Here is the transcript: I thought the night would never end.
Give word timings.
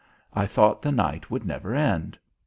I 0.33 0.47
thought 0.47 0.81
the 0.81 0.91
night 0.91 1.29
would 1.29 1.45
never 1.45 1.75
end. 1.75 2.17